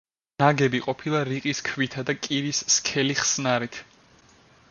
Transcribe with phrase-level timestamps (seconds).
[0.43, 3.81] ნაგები ყოფილა რიყის ქვითა და კირის სქელი ხსნარით.